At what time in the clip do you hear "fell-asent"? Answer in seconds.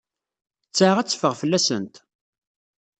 1.41-1.95